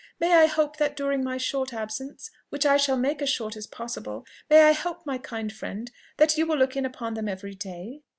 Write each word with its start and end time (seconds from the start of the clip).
May 0.19 0.33
I 0.33 0.47
hope 0.47 0.77
that 0.77 0.95
during 0.95 1.23
my 1.23 1.37
short 1.37 1.71
absence 1.75 2.31
which 2.49 2.65
I 2.65 2.77
shall 2.77 2.97
make 2.97 3.21
as 3.21 3.29
short 3.29 3.55
as 3.55 3.67
possible, 3.67 4.25
may 4.49 4.63
I 4.63 4.73
hope, 4.73 5.05
my 5.05 5.19
kind 5.19 5.53
friend, 5.53 5.91
that 6.17 6.39
you 6.39 6.47
will 6.47 6.57
look 6.57 6.75
in 6.75 6.87
upon 6.87 7.13
them 7.13 7.29
every 7.29 7.53
day?" 7.53 8.01